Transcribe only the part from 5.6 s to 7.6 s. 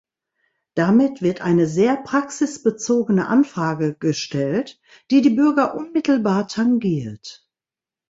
unmittelbar tangiert.